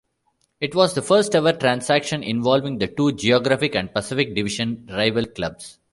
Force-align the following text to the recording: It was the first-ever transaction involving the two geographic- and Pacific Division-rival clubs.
It 0.59 0.73
was 0.73 0.95
the 0.95 1.03
first-ever 1.03 1.53
transaction 1.53 2.23
involving 2.23 2.79
the 2.79 2.87
two 2.87 3.11
geographic- 3.11 3.75
and 3.75 3.93
Pacific 3.93 4.33
Division-rival 4.33 5.27
clubs. 5.27 5.77